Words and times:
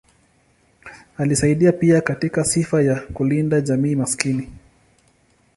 Alisaidia 1.17 1.71
pia 1.71 2.01
katika 2.01 2.43
sifa 2.43 2.81
ya 2.81 2.99
kulinda 3.13 3.61
jamii 3.61 3.95
maskini. 3.95 4.49